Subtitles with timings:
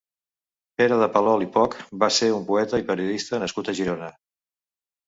[0.81, 4.15] Pere de Palol i Poch va ser un poeta i periodista nascut a Girona.